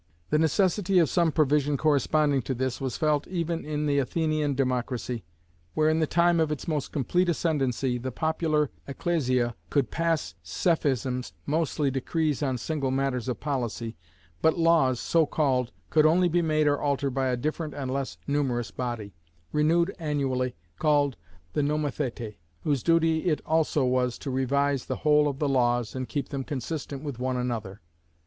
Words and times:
The 0.31 0.39
necessity 0.39 0.97
of 0.97 1.11
some 1.11 1.31
provision 1.31 1.77
corresponding 1.77 2.41
to 2.49 2.55
this 2.55 2.81
was 2.81 2.97
felt 2.97 3.27
even 3.27 3.63
in 3.63 3.85
the 3.85 3.99
Athenian 3.99 4.55
Democracy, 4.55 5.23
where, 5.75 5.89
in 5.91 5.99
the 5.99 6.07
time 6.07 6.39
of 6.39 6.51
its 6.51 6.67
most 6.67 6.91
complete 6.91 7.29
ascendancy, 7.29 7.99
the 7.99 8.11
popular 8.11 8.71
Ecclesia 8.87 9.55
could 9.69 9.91
pass 9.91 10.33
psephisms 10.43 11.33
(mostly 11.45 11.91
decrees 11.91 12.41
on 12.41 12.57
single 12.57 12.89
matters 12.89 13.27
of 13.27 13.39
policy), 13.39 13.95
but 14.41 14.57
laws, 14.57 14.99
so 14.99 15.27
called, 15.27 15.71
could 15.91 16.07
only 16.07 16.27
be 16.29 16.41
made 16.41 16.65
or 16.65 16.81
altered 16.81 17.13
by 17.13 17.27
a 17.27 17.37
different 17.37 17.75
and 17.75 17.91
less 17.91 18.17
numerous 18.25 18.71
body, 18.71 19.13
renewed 19.51 19.95
annually, 19.99 20.55
called 20.79 21.15
the 21.53 21.61
Nomothetæ, 21.61 22.37
whose 22.63 22.81
duty 22.81 23.25
it 23.27 23.39
also 23.45 23.85
was 23.85 24.17
to 24.17 24.31
revise 24.31 24.85
the 24.85 24.95
whole 25.05 25.27
of 25.27 25.37
the 25.37 25.47
laws, 25.47 25.93
and 25.93 26.09
keep 26.09 26.29
them 26.29 26.43
consistent 26.43 27.03
with 27.03 27.19
one 27.19 27.37
another. 27.37 27.81